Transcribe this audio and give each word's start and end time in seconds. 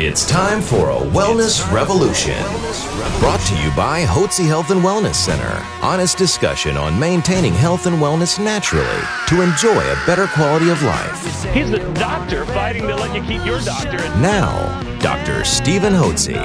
It's 0.00 0.24
time 0.24 0.62
for 0.62 0.90
a 0.90 1.00
wellness 1.10 1.72
revolution. 1.72 2.40
Brought 3.18 3.40
to 3.40 3.60
you 3.60 3.68
by 3.74 4.04
Hotze 4.04 4.46
Health 4.46 4.70
and 4.70 4.80
Wellness 4.80 5.16
Center. 5.16 5.60
Honest 5.82 6.16
discussion 6.16 6.76
on 6.76 6.96
maintaining 7.00 7.52
health 7.52 7.86
and 7.86 7.96
wellness 7.96 8.38
naturally 8.38 8.86
to 9.26 9.42
enjoy 9.42 9.80
a 9.80 10.00
better 10.06 10.28
quality 10.28 10.70
of 10.70 10.80
life. 10.84 11.44
He's 11.52 11.72
the 11.72 11.80
doctor 11.94 12.46
fighting 12.46 12.86
to 12.86 12.94
let 12.94 13.12
you 13.12 13.22
keep 13.22 13.44
your 13.44 13.58
doctorate. 13.58 14.16
Now, 14.20 14.80
Dr. 15.00 15.42
Stephen 15.42 15.92
Hotze. 15.92 16.36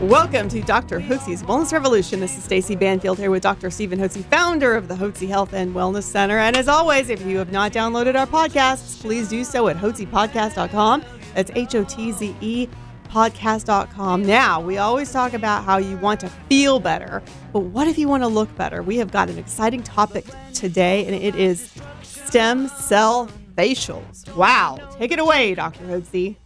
Welcome 0.00 0.48
to 0.48 0.60
Dr. 0.60 0.98
Hotze's 0.98 1.44
Wellness 1.44 1.72
Revolution. 1.72 2.18
This 2.18 2.36
is 2.36 2.42
Stacy 2.42 2.74
Banfield 2.74 3.18
here 3.18 3.30
with 3.30 3.44
Dr. 3.44 3.70
Stephen 3.70 4.00
Hotze, 4.00 4.24
founder 4.24 4.74
of 4.74 4.88
the 4.88 4.96
Hotze 4.96 5.28
Health 5.28 5.52
and 5.52 5.72
Wellness 5.72 6.02
Center. 6.02 6.38
And 6.38 6.56
as 6.56 6.66
always, 6.66 7.10
if 7.10 7.24
you 7.24 7.38
have 7.38 7.52
not 7.52 7.70
downloaded 7.70 8.18
our 8.18 8.26
podcasts, 8.26 9.00
please 9.00 9.28
do 9.28 9.44
so 9.44 9.68
at 9.68 9.76
hotzepodcast.com. 9.76 11.04
That's 11.34 11.50
H 11.54 11.74
O 11.74 11.84
T 11.84 12.12
Z 12.12 12.34
E 12.40 12.68
podcast.com. 13.12 14.24
Now, 14.24 14.60
we 14.60 14.78
always 14.78 15.12
talk 15.12 15.34
about 15.34 15.64
how 15.64 15.76
you 15.76 15.98
want 15.98 16.20
to 16.20 16.28
feel 16.48 16.80
better, 16.80 17.22
but 17.52 17.60
what 17.60 17.86
if 17.86 17.98
you 17.98 18.08
want 18.08 18.22
to 18.22 18.28
look 18.28 18.54
better? 18.56 18.82
We 18.82 18.96
have 18.96 19.12
got 19.12 19.28
an 19.28 19.38
exciting 19.38 19.82
topic 19.82 20.24
today, 20.54 21.04
and 21.04 21.14
it 21.14 21.34
is 21.36 21.72
stem 22.02 22.68
cell 22.68 23.28
facials. 23.54 24.34
Wow. 24.34 24.78
Take 24.98 25.12
it 25.12 25.18
away, 25.18 25.54
Dr. 25.54 25.84
Hotze. 25.84 26.36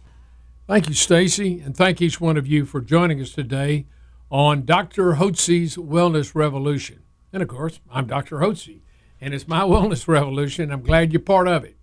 Thank 0.67 0.89
you, 0.89 0.93
Stacy, 0.93 1.61
and 1.61 1.77
thank 1.77 2.01
each 2.01 2.19
one 2.19 2.35
of 2.35 2.45
you 2.45 2.65
for 2.65 2.81
joining 2.81 3.21
us 3.21 3.31
today 3.31 3.85
on 4.29 4.65
Dr. 4.65 5.13
Hotze's 5.13 5.77
Wellness 5.77 6.35
Revolution. 6.35 7.03
And 7.31 7.41
of 7.41 7.47
course, 7.47 7.79
I'm 7.89 8.07
Dr. 8.07 8.39
Hotze, 8.39 8.81
and 9.21 9.33
it's 9.33 9.47
my 9.47 9.61
wellness 9.61 10.09
revolution. 10.09 10.69
I'm 10.69 10.81
glad 10.81 11.13
you're 11.13 11.21
part 11.21 11.47
of 11.47 11.63
it. 11.63 11.76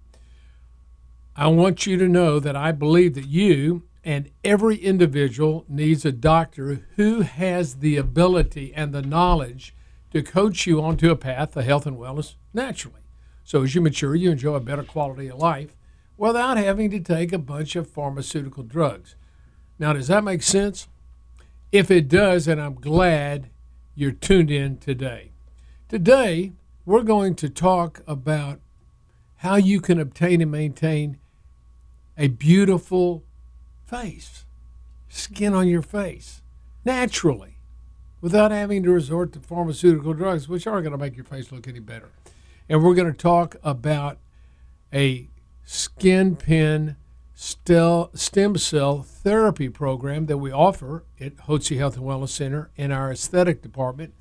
I 1.37 1.49
want 1.49 1.85
you 1.85 1.97
to 1.97 2.09
know 2.09 2.39
that 2.39 2.55
I 2.55 2.71
believe 2.71 3.15
that 3.15 3.27
you 3.27 3.83
and 4.05 4.31
every 4.45 4.77
individual 4.77 5.65
needs 5.69 6.05
a 6.05 6.13
doctor 6.13 6.87
who 6.95 7.23
has 7.23 7.77
the 7.77 7.97
ability 7.97 8.73
and 8.73 8.93
the 8.93 9.03
knowledge 9.03 9.75
to 10.13 10.23
coach 10.23 10.65
you 10.65 10.81
onto 10.81 11.11
a 11.11 11.17
path 11.17 11.57
of 11.57 11.65
health 11.65 11.87
and 11.87 11.97
wellness 11.97 12.37
naturally. 12.53 13.01
So 13.43 13.63
as 13.63 13.75
you 13.75 13.81
mature, 13.81 14.15
you 14.15 14.31
enjoy 14.31 14.55
a 14.55 14.61
better 14.61 14.85
quality 14.85 15.27
of 15.27 15.39
life 15.39 15.75
without 16.17 16.57
having 16.57 16.89
to 16.91 17.01
take 17.01 17.33
a 17.33 17.39
bunch 17.39 17.75
of 17.75 17.91
pharmaceutical 17.91 18.63
drugs. 18.63 19.17
Now, 19.77 19.93
does 19.93 20.07
that 20.07 20.23
make 20.23 20.43
sense? 20.45 20.87
If 21.73 21.91
it 21.91 22.09
does, 22.09 22.47
and 22.47 22.61
I'm 22.61 22.75
glad 22.75 23.51
you're 23.97 24.13
tuned 24.13 24.53
in 24.53 24.79
today. 24.79 25.33
Today, 25.89 26.53
we're 26.87 27.03
going 27.03 27.35
to 27.37 27.49
talk 27.49 28.03
about 28.07 28.61
how 29.39 29.57
you 29.57 29.81
can 29.81 29.99
obtain 29.99 30.41
and 30.41 30.53
maintain 30.53 31.19
a 32.17 32.29
beautiful 32.29 33.25
face, 33.85 34.45
skin 35.09 35.55
on 35.55 35.69
your 35.69 35.83
face, 35.83 36.43
naturally, 36.85 37.59
without 38.21 38.51
having 38.51 38.83
to 38.83 38.91
resort 38.91 39.33
to 39.33 39.41
pharmaceutical 39.41 40.15
drugs, 40.15 40.49
which 40.49 40.67
aren't 40.67 40.85
going 40.85 40.93
to 40.93 40.99
make 40.99 41.17
your 41.17 41.25
face 41.25 41.53
look 41.53 41.69
any 41.69 41.81
better. 41.81 42.11
And 42.69 42.83
we're 42.83 42.95
going 42.95 43.13
to 43.13 43.19
talk 43.19 43.57
about 43.63 44.19
a 44.93 45.29
skin 45.65 46.37
pen 46.37 46.97
stem 47.35 48.57
cell 48.57 49.03
therapy 49.03 49.69
program 49.69 50.27
that 50.27 50.39
we 50.39 50.53
offer 50.53 51.05
at 51.21 51.37
Hotze 51.37 51.77
Health 51.77 51.97
and 51.97 52.07
Wellness 52.07 52.29
Center 52.31 52.71
in 52.77 52.93
our 52.93 53.11
aesthetic 53.11 53.61
department. 53.61 54.15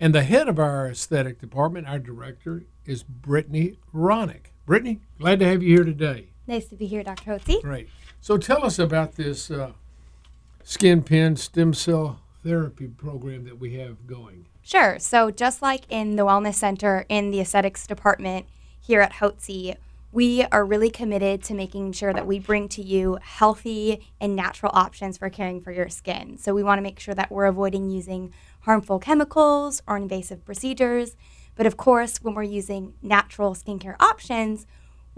And 0.00 0.14
the 0.14 0.22
head 0.22 0.48
of 0.48 0.58
our 0.58 0.88
aesthetic 0.88 1.40
department, 1.40 1.86
our 1.86 1.98
director, 1.98 2.64
is 2.86 3.02
Brittany 3.02 3.78
Ronick. 3.94 4.46
Brittany, 4.64 5.00
glad 5.18 5.40
to 5.40 5.46
have 5.46 5.62
you 5.62 5.76
here 5.76 5.84
today. 5.84 6.28
Nice 6.48 6.66
to 6.68 6.76
be 6.76 6.86
here, 6.86 7.02
Dr. 7.02 7.32
Hotze. 7.32 7.60
Great. 7.60 7.90
So 8.22 8.38
tell 8.38 8.64
us 8.64 8.78
about 8.78 9.16
this 9.16 9.50
uh, 9.50 9.72
skin 10.64 11.02
pen 11.02 11.36
stem 11.36 11.74
cell 11.74 12.20
therapy 12.42 12.88
program 12.88 13.44
that 13.44 13.60
we 13.60 13.74
have 13.74 14.06
going. 14.06 14.46
Sure. 14.62 14.98
So 14.98 15.30
just 15.30 15.60
like 15.60 15.82
in 15.90 16.16
the 16.16 16.24
Wellness 16.24 16.54
Center 16.54 17.04
in 17.10 17.30
the 17.30 17.40
aesthetics 17.40 17.86
department 17.86 18.46
here 18.80 19.02
at 19.02 19.12
Hotze, 19.14 19.76
we 20.10 20.42
are 20.44 20.64
really 20.64 20.88
committed 20.88 21.42
to 21.44 21.54
making 21.54 21.92
sure 21.92 22.14
that 22.14 22.26
we 22.26 22.38
bring 22.38 22.66
to 22.70 22.82
you 22.82 23.18
healthy 23.20 24.00
and 24.18 24.34
natural 24.34 24.72
options 24.74 25.18
for 25.18 25.28
caring 25.28 25.60
for 25.60 25.70
your 25.70 25.90
skin. 25.90 26.38
So 26.38 26.54
we 26.54 26.62
want 26.62 26.78
to 26.78 26.82
make 26.82 26.98
sure 26.98 27.14
that 27.14 27.30
we're 27.30 27.44
avoiding 27.44 27.90
using 27.90 28.32
harmful 28.60 28.98
chemicals 28.98 29.82
or 29.86 29.98
invasive 29.98 30.46
procedures. 30.46 31.14
But 31.56 31.66
of 31.66 31.76
course, 31.76 32.22
when 32.22 32.34
we're 32.34 32.44
using 32.44 32.94
natural 33.02 33.54
skincare 33.54 33.96
options, 34.00 34.64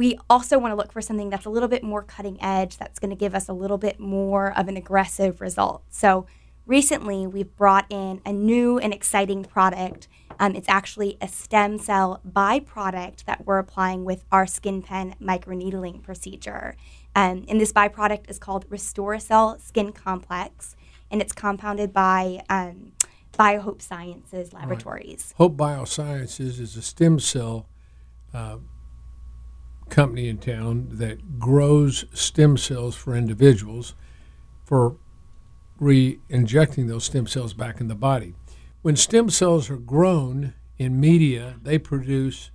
we 0.01 0.19
also 0.31 0.59
want 0.59 0.73
to 0.73 0.77
look 0.77 0.93
for 0.93 1.03
something 1.03 1.29
that's 1.29 1.45
a 1.45 1.51
little 1.51 1.69
bit 1.69 1.83
more 1.83 2.03
cutting 2.03 2.43
edge, 2.43 2.79
that's 2.79 2.99
going 2.99 3.11
to 3.11 3.17
give 3.17 3.35
us 3.35 3.51
a 3.51 3.53
little 3.53 3.77
bit 3.77 4.01
more 4.01 4.59
of 4.59 4.67
an 4.67 4.79
aggressive 4.79 5.43
result. 5.43 5.83
So 5.91 6.27
recently, 6.65 7.27
we've 7.27 7.55
brought 7.55 7.85
in 7.91 8.23
a 8.25 8.33
new 8.33 8.79
and 8.79 8.95
exciting 8.95 9.45
product 9.45 10.09
um, 10.41 10.57
it's 10.57 10.71
actually 10.71 11.19
a 11.21 11.29
stem 11.29 11.77
cell 11.77 12.23
byproduct 12.27 13.25
that 13.25 13.45
we're 13.47 13.59
applying 13.59 14.07
with 14.07 14.25
our 14.33 14.47
skin 14.47 14.81
pen 14.81 15.15
microneedling 15.21 16.03
procedure. 16.03 16.77
Um, 17.15 17.45
and 17.47 17.61
this 17.61 17.75
byproduct 17.75 18.31
is 18.31 18.39
called 18.39 18.65
Restoracell 18.71 19.61
Skin 19.61 19.93
Complex, 19.93 20.77
and 21.11 21.21
it's 21.21 21.35
compounded 21.35 21.93
by 21.93 22.41
um, 22.49 22.93
BioHope 23.39 23.83
Sciences 23.83 24.55
Laboratories. 24.55 25.35
Right. 25.35 25.45
Hope 25.45 25.57
Biosciences 25.59 26.59
is 26.59 26.75
a 26.75 26.83
stem 26.83 27.21
cell 27.21 27.67
uh, 28.33 28.57
company 29.91 30.29
in 30.29 30.39
town 30.39 30.89
that 30.93 31.39
grows 31.39 32.05
stem 32.13 32.57
cells 32.57 32.95
for 32.97 33.15
individuals 33.15 33.95
for 34.65 34.97
re 35.79 36.21
injecting 36.29 36.87
those 36.87 37.05
stem 37.05 37.27
cells 37.27 37.53
back 37.53 37.81
in 37.81 37.89
the 37.89 37.95
body. 37.95 38.35
When 38.83 38.97
stem 38.97 39.29
cells 39.29 39.69
are 39.69 39.77
grown 39.77 40.55
in 40.79 41.01
media, 41.01 41.57
they 41.63 41.79
produce 41.79 42.51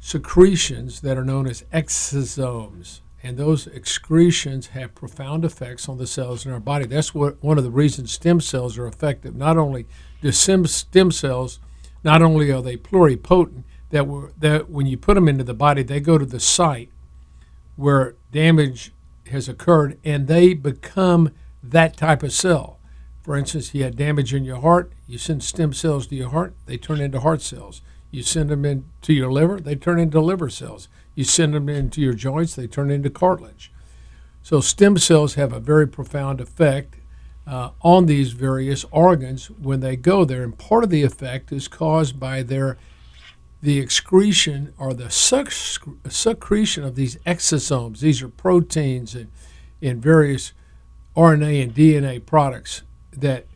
secretions 0.00 1.00
that 1.00 1.16
are 1.16 1.24
known 1.24 1.46
as 1.46 1.62
exosomes. 1.72 3.00
And 3.22 3.38
those 3.38 3.66
excretions 3.66 4.66
have 4.68 4.94
profound 4.94 5.46
effects 5.46 5.88
on 5.88 5.96
the 5.96 6.06
cells 6.06 6.44
in 6.44 6.52
our 6.52 6.60
body. 6.60 6.84
That's 6.84 7.14
what 7.14 7.42
one 7.42 7.56
of 7.56 7.64
the 7.64 7.70
reasons 7.70 8.12
stem 8.12 8.38
cells 8.38 8.76
are 8.76 8.86
effective. 8.86 9.34
Not 9.34 9.56
only 9.56 9.86
do 10.20 10.30
stem, 10.30 10.66
stem 10.66 11.10
cells, 11.10 11.58
not 12.04 12.20
only 12.20 12.50
are 12.50 12.60
they 12.60 12.76
pluripotent, 12.76 13.64
that, 13.94 14.08
were, 14.08 14.32
that 14.36 14.68
when 14.68 14.86
you 14.86 14.96
put 14.96 15.14
them 15.14 15.28
into 15.28 15.44
the 15.44 15.54
body, 15.54 15.84
they 15.84 16.00
go 16.00 16.18
to 16.18 16.26
the 16.26 16.40
site 16.40 16.90
where 17.76 18.16
damage 18.32 18.92
has 19.30 19.48
occurred 19.48 20.00
and 20.04 20.26
they 20.26 20.52
become 20.52 21.30
that 21.62 21.96
type 21.96 22.24
of 22.24 22.32
cell. 22.32 22.80
For 23.22 23.36
instance, 23.36 23.72
you 23.72 23.84
had 23.84 23.96
damage 23.96 24.34
in 24.34 24.42
your 24.42 24.60
heart, 24.60 24.92
you 25.06 25.16
send 25.16 25.44
stem 25.44 25.72
cells 25.72 26.08
to 26.08 26.16
your 26.16 26.30
heart, 26.30 26.54
they 26.66 26.76
turn 26.76 27.00
into 27.00 27.20
heart 27.20 27.40
cells. 27.40 27.82
You 28.10 28.24
send 28.24 28.50
them 28.50 28.64
into 28.64 29.12
your 29.12 29.30
liver, 29.30 29.60
they 29.60 29.76
turn 29.76 30.00
into 30.00 30.20
liver 30.20 30.50
cells. 30.50 30.88
You 31.14 31.22
send 31.22 31.54
them 31.54 31.68
into 31.68 32.00
your 32.00 32.14
joints, 32.14 32.56
they 32.56 32.66
turn 32.66 32.90
into 32.90 33.10
cartilage. 33.10 33.72
So, 34.42 34.60
stem 34.60 34.98
cells 34.98 35.34
have 35.34 35.52
a 35.52 35.60
very 35.60 35.86
profound 35.86 36.40
effect 36.40 36.96
uh, 37.46 37.70
on 37.80 38.06
these 38.06 38.32
various 38.32 38.84
organs 38.90 39.50
when 39.50 39.78
they 39.78 39.94
go 39.94 40.24
there. 40.24 40.42
And 40.42 40.58
part 40.58 40.82
of 40.82 40.90
the 40.90 41.04
effect 41.04 41.52
is 41.52 41.68
caused 41.68 42.18
by 42.18 42.42
their 42.42 42.76
the 43.64 43.80
excretion 43.80 44.74
or 44.76 44.92
the 44.92 45.08
secretion 45.10 46.84
of 46.84 46.96
these 46.96 47.16
exosomes. 47.24 48.00
These 48.00 48.20
are 48.20 48.28
proteins 48.28 49.14
and 49.14 49.30
in 49.80 50.02
various 50.02 50.52
RNA 51.16 51.62
and 51.62 51.74
DNA 51.74 52.24
products 52.24 52.82
that 53.10 53.46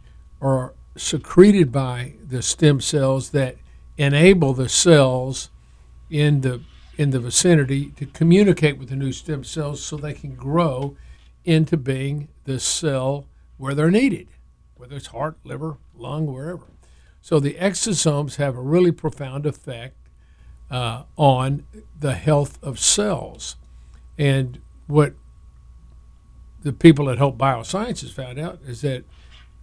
are 0.41 0.73
secreted 0.97 1.71
by 1.71 2.15
the 2.27 2.41
stem 2.41 2.81
cells 2.81 3.31
that 3.31 3.57
enable 3.99 4.55
the 4.55 4.71
cells 4.71 5.51
in 6.09 6.41
the 6.41 6.63
in 6.97 7.11
the 7.11 7.21
vicinity 7.21 7.91
to 7.91 8.07
communicate 8.07 8.79
with 8.79 8.89
the 8.89 8.97
new 8.97 9.13
stem 9.13 9.45
cells 9.45 9.85
so 9.85 9.99
they 9.99 10.15
can 10.15 10.35
grow 10.35 10.97
into 11.45 11.77
being 11.77 12.29
the 12.45 12.59
cell 12.59 13.27
where 13.59 13.75
they're 13.75 13.91
needed, 13.91 14.29
whether 14.75 14.97
it's 14.97 15.09
heart, 15.09 15.37
liver, 15.45 15.77
lung, 15.95 16.33
wherever. 16.33 16.65
So 17.21 17.41
the 17.41 17.55
exosomes 17.55 18.37
have 18.37 18.57
a 18.57 18.61
really 18.61 18.93
profound 18.93 19.47
effect 19.47 19.97
uh, 20.71 21.05
on 21.17 21.65
the 21.99 22.15
health 22.15 22.59
of 22.63 22.79
cells. 22.79 23.57
And 24.17 24.61
what 24.87 25.15
the 26.63 26.73
people 26.73 27.11
at 27.11 27.19
Hope 27.19 27.39
Biosciences 27.39 28.13
found 28.13 28.39
out 28.39 28.61
is 28.67 28.81
that 28.83 29.05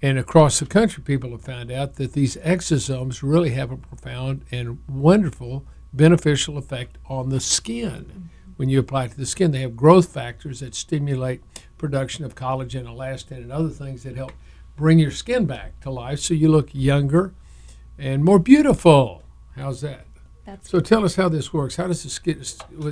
and 0.01 0.19
across 0.19 0.59
the 0.59 0.65
country, 0.65 1.01
people 1.01 1.31
have 1.31 1.41
found 1.41 1.71
out 1.71 1.95
that 1.95 2.13
these 2.13 2.35
exosomes 2.37 3.21
really 3.23 3.51
have 3.51 3.71
a 3.71 3.77
profound 3.77 4.43
and 4.51 4.77
wonderful 4.87 5.65
beneficial 5.93 6.57
effect 6.57 6.97
on 7.07 7.29
the 7.29 7.39
skin. 7.39 8.29
When 8.57 8.69
you 8.69 8.79
apply 8.79 9.05
it 9.05 9.11
to 9.11 9.17
the 9.17 9.25
skin, 9.25 9.51
they 9.51 9.61
have 9.61 9.75
growth 9.75 10.09
factors 10.09 10.59
that 10.59 10.75
stimulate 10.75 11.41
production 11.77 12.25
of 12.25 12.35
collagen, 12.35 12.85
elastin, 12.85 13.37
and 13.37 13.51
other 13.51 13.69
things 13.69 14.03
that 14.03 14.15
help 14.15 14.33
bring 14.75 14.99
your 14.99 15.11
skin 15.11 15.45
back 15.45 15.79
to 15.81 15.89
life 15.89 16.19
so 16.19 16.33
you 16.33 16.49
look 16.49 16.69
younger 16.73 17.33
and 17.97 18.23
more 18.23 18.39
beautiful. 18.39 19.23
How's 19.55 19.81
that? 19.81 20.05
That's 20.45 20.69
so 20.69 20.79
tell 20.79 21.03
us 21.03 21.15
how 21.15 21.29
this 21.29 21.51
works. 21.51 21.75
How 21.75 21.87
does 21.87 22.03
the 22.03 22.09
skin, 22.09 22.43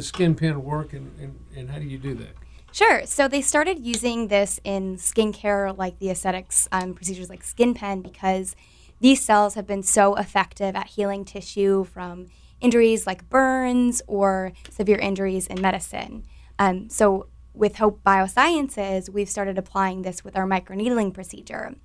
skin 0.02 0.36
pen 0.36 0.64
work 0.64 0.94
and, 0.94 1.12
and, 1.20 1.40
and 1.56 1.70
how 1.70 1.78
do 1.78 1.86
you 1.86 1.98
do 1.98 2.16
that? 2.16 2.36
Sure. 2.72 3.06
So 3.06 3.28
they 3.28 3.42
started 3.42 3.86
using 3.86 4.30
this 4.30 4.60
in 4.64 4.98
skincare, 4.98 5.78
like 5.78 6.00
the 6.00 6.10
aesthetics 6.10 6.68
um, 6.72 6.96
procedures 6.96 7.30
like 7.30 7.44
Skin 7.44 7.76
Pen, 7.76 8.02
because 8.02 8.56
these 9.00 9.22
cells 9.22 9.54
have 9.54 9.68
been 9.68 9.84
so 9.84 10.16
effective 10.16 10.76
at 10.76 10.88
healing 10.88 11.24
tissue 11.24 11.84
from 11.84 12.28
injuries 12.62 13.06
like 13.06 13.30
burns 13.30 14.02
or 14.08 14.54
severe 14.72 14.98
injuries 14.98 15.46
in 15.46 15.62
medicine. 15.62 16.26
Um, 16.58 16.90
so 16.90 17.28
with 17.54 17.76
Hope 17.76 18.02
Biosciences, 18.04 19.10
we've 19.10 19.30
started 19.30 19.60
applying 19.60 20.02
this 20.02 20.24
with 20.24 20.36
our 20.36 20.48
microneedling 20.48 21.14
procedure. 21.14 21.76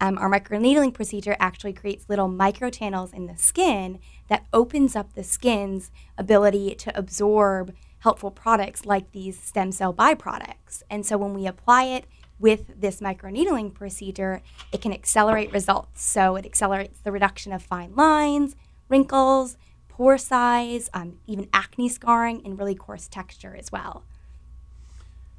Um, 0.00 0.18
our 0.18 0.30
microneedling 0.30 0.92
procedure 0.92 1.36
actually 1.40 1.72
creates 1.72 2.08
little 2.08 2.28
microchannels 2.28 3.14
in 3.14 3.26
the 3.26 3.36
skin 3.36 3.98
that 4.28 4.46
opens 4.52 4.94
up 4.94 5.14
the 5.14 5.24
skin's 5.24 5.90
ability 6.18 6.74
to 6.74 6.96
absorb 6.98 7.74
helpful 8.00 8.30
products 8.30 8.84
like 8.84 9.10
these 9.12 9.38
stem 9.38 9.72
cell 9.72 9.94
byproducts. 9.94 10.82
And 10.90 11.06
so 11.06 11.16
when 11.16 11.34
we 11.34 11.46
apply 11.46 11.84
it 11.84 12.04
with 12.38 12.78
this 12.80 13.00
microneedling 13.00 13.72
procedure, 13.72 14.42
it 14.70 14.82
can 14.82 14.92
accelerate 14.92 15.52
results. 15.52 16.04
So 16.04 16.36
it 16.36 16.44
accelerates 16.44 17.00
the 17.00 17.10
reduction 17.10 17.52
of 17.52 17.62
fine 17.62 17.94
lines, 17.94 18.54
wrinkles, 18.88 19.56
pore 19.88 20.18
size, 20.18 20.90
um, 20.92 21.18
even 21.26 21.48
acne 21.54 21.88
scarring, 21.88 22.42
and 22.44 22.58
really 22.58 22.74
coarse 22.74 23.08
texture 23.08 23.56
as 23.58 23.72
well. 23.72 24.04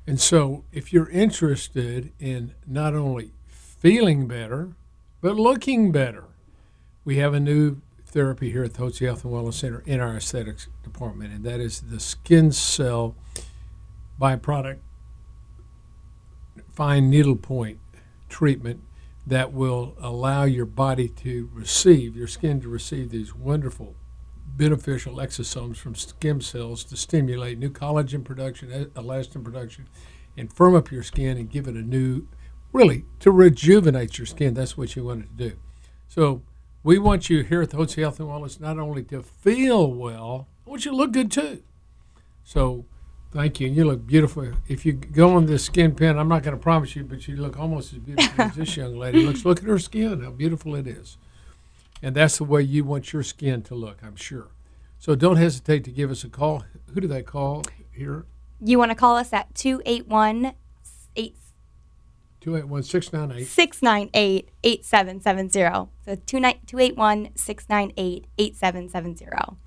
And 0.07 0.19
so, 0.19 0.63
if 0.71 0.91
you're 0.93 1.09
interested 1.09 2.11
in 2.17 2.55
not 2.65 2.95
only 2.95 3.33
feeling 3.77 4.27
better, 4.27 4.75
but 5.21 5.35
looking 5.35 5.91
better, 5.91 6.25
we 7.05 7.17
have 7.17 7.33
a 7.33 7.39
new 7.39 7.77
therapy 8.05 8.51
here 8.51 8.63
at 8.63 8.73
the 8.73 8.79
Hotze 8.79 9.05
Health 9.05 9.23
and 9.23 9.33
Wellness 9.33 9.55
Center 9.55 9.83
in 9.85 9.99
our 9.99 10.15
aesthetics 10.15 10.67
department, 10.83 11.33
and 11.33 11.43
that 11.43 11.59
is 11.59 11.81
the 11.81 11.99
skin 11.99 12.51
cell 12.51 13.15
byproduct 14.19 14.79
fine 16.77 17.09
needle 17.09 17.35
point 17.35 17.79
treatment 18.29 18.79
that 19.25 19.51
will 19.51 19.95
allow 19.99 20.43
your 20.43 20.65
body 20.65 21.09
to 21.09 21.49
receive, 21.51 22.15
your 22.15 22.27
skin 22.27 22.61
to 22.61 22.69
receive 22.69 23.09
these 23.09 23.35
wonderful 23.35 23.95
beneficial 24.55 25.15
exosomes 25.15 25.77
from 25.77 25.95
skin 25.95 26.39
cells 26.39 26.83
to 26.83 26.95
stimulate 26.95 27.57
new 27.57 27.69
collagen 27.69 28.23
production, 28.23 28.69
elastin 28.95 29.43
production, 29.43 29.87
and 30.37 30.53
firm 30.53 30.75
up 30.75 30.91
your 30.91 31.03
skin 31.03 31.37
and 31.37 31.49
give 31.49 31.67
it 31.67 31.75
a 31.75 31.81
new, 31.81 32.27
really, 32.73 33.05
to 33.19 33.31
rejuvenate 33.31 34.17
your 34.17 34.25
skin. 34.25 34.53
That's 34.53 34.77
what 34.77 34.95
you 34.95 35.05
want 35.05 35.25
it 35.25 35.37
to 35.37 35.49
do. 35.49 35.57
So 36.07 36.41
we 36.83 36.97
want 36.99 37.29
you 37.29 37.43
here 37.43 37.61
at 37.61 37.71
the 37.71 37.77
Hotze 37.77 37.95
Health 37.95 38.19
and 38.19 38.29
Wellness 38.29 38.59
not 38.59 38.79
only 38.79 39.03
to 39.03 39.21
feel 39.21 39.91
well, 39.91 40.47
I 40.65 40.69
want 40.69 40.85
you 40.85 40.91
to 40.91 40.97
look 40.97 41.11
good 41.11 41.31
too. 41.31 41.63
So 42.43 42.85
thank 43.31 43.59
you. 43.59 43.67
And 43.67 43.75
you 43.75 43.85
look 43.85 44.05
beautiful. 44.05 44.51
If 44.67 44.85
you 44.85 44.93
go 44.93 45.35
on 45.35 45.45
this 45.45 45.63
skin 45.63 45.95
pen, 45.95 46.17
I'm 46.17 46.29
not 46.29 46.43
going 46.43 46.55
to 46.55 46.61
promise 46.61 46.95
you, 46.95 47.03
but 47.03 47.27
you 47.27 47.35
look 47.35 47.59
almost 47.59 47.93
as 47.93 47.99
beautiful 47.99 48.45
as 48.45 48.55
this 48.55 48.77
young 48.77 48.97
lady 48.97 49.25
looks. 49.25 49.45
Look 49.45 49.59
at 49.59 49.65
her 49.65 49.79
skin, 49.79 50.21
how 50.21 50.31
beautiful 50.31 50.75
it 50.75 50.87
is. 50.87 51.17
And 52.01 52.15
that's 52.15 52.37
the 52.37 52.43
way 52.43 52.61
you 52.61 52.83
want 52.83 53.11
your 53.11 53.23
skin 53.23 53.63
to 53.63 53.75
look, 53.75 53.97
I'm 54.03 54.15
sure. 54.15 54.47
So 54.99 55.15
don't 55.15 55.37
hesitate 55.37 55.83
to 55.85 55.91
give 55.91 56.11
us 56.11 56.23
a 56.23 56.29
call. 56.29 56.63
Who 56.93 57.01
do 57.01 57.07
they 57.07 57.21
call 57.21 57.63
here? 57.91 58.25
You 58.59 58.79
want 58.79 58.91
to 58.91 58.95
call 58.95 59.17
us 59.17 59.33
at 59.33 59.53
281 59.55 60.53
281 61.15 61.46
698 62.41 63.45
698 63.45 64.49
8770. 64.63 65.89
So 66.05 66.15
281 66.25 67.29
698 67.35 68.25
8770. 68.37 69.57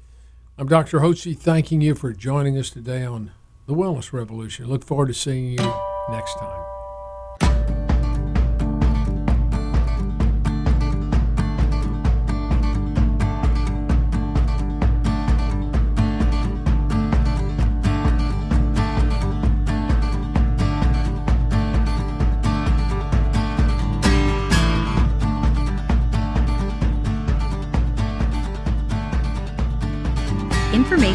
I'm 0.59 0.69
Dr. 0.69 1.01
Hotze, 1.01 1.37
thanking 1.39 1.81
you 1.81 1.95
for 1.95 2.13
joining 2.13 2.59
us 2.59 2.71
today 2.71 3.05
on 3.05 3.33
The 3.67 3.75
Wellness 3.75 4.13
Revolution. 4.13 4.67
Look 4.67 4.85
forward 4.85 5.09
to 5.09 5.15
seeing 5.15 5.53
you 5.53 5.75
next 6.11 6.35
time. 6.39 6.80